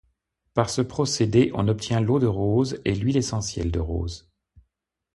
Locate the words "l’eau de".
2.01-2.25